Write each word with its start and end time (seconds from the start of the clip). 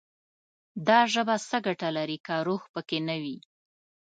دا 0.87 0.99
ژبه 1.13 1.35
څه 1.49 1.57
ګټه 1.67 1.89
لري، 1.97 2.17
که 2.25 2.35
روح 2.47 2.61
پکې 2.73 2.99
نه 3.07 3.15
وي» 3.21 3.37